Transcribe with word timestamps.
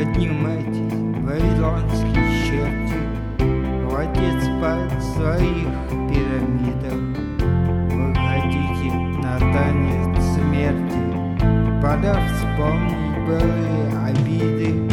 Поднимайтесь, 0.00 0.94
вавилонские 1.20 2.24
черти, 2.46 3.00
Хватит 3.84 4.42
спать 4.42 4.92
в 4.94 5.02
своих 5.12 5.68
пирамидах. 6.08 7.00
Вы 7.92 8.14
хотите 8.14 8.94
на 9.20 9.38
танец 9.38 10.24
смерти, 10.32 11.02
Пора 11.82 12.16
вспомнить 12.28 13.18
былые 13.26 13.92
обиды, 14.08 14.88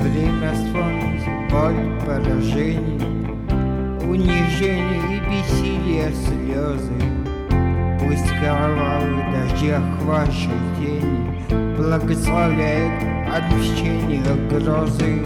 Время 0.00 0.50
вспомнить 0.54 1.52
боль 1.52 2.04
поражений, 2.04 3.00
Унижение 4.02 5.18
и 5.18 5.20
бессилие 5.30 6.12
слезы. 6.12 7.00
Пусть 8.00 8.28
кровавый 8.40 9.22
дождях 9.32 9.84
вашей 10.02 10.50
тени 10.80 11.69
Благословляет 11.80 12.92
отмщение 13.34 14.22
грозы. 14.50 15.22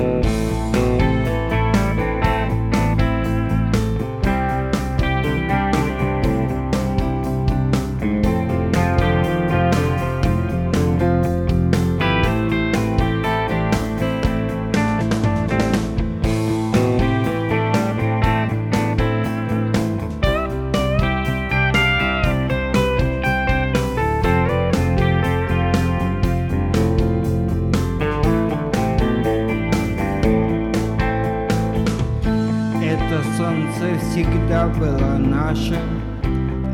Это 33.15 33.23
солнце 33.37 34.01
всегда 34.01 34.67
было 34.67 35.19
нашим, 35.19 35.77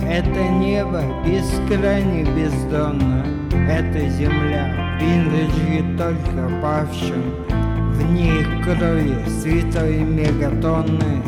Это 0.02 0.42
небо 0.48 1.02
бескрайне 1.22 2.24
бездонно, 2.24 3.27
Эта 3.69 4.08
земля 4.08 4.96
принадлежит 4.98 5.98
только 5.98 6.50
павшим, 6.62 7.34
В 7.92 8.12
ней 8.12 8.42
крови 8.64 9.22
святой 9.28 9.98
мегатонны. 9.98 11.22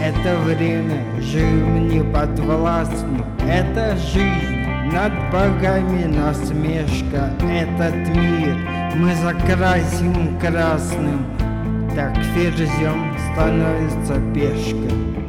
Это 0.00 0.36
время 0.44 1.02
живым 1.20 1.88
не 1.88 2.04
подвластно, 2.04 3.24
Это 3.48 3.96
жизнь 3.96 4.92
над 4.92 5.12
богами 5.32 6.04
насмешка, 6.04 7.32
Этот 7.50 7.96
мир 8.14 8.56
мы 8.94 9.12
закрасим 9.16 10.38
красным, 10.38 11.26
tak 11.96 12.26
wiedzieć 12.34 12.70
ją, 12.82 12.92
stanąłem 13.32 14.06
za 14.06 14.14
pieszkę. 14.34 15.19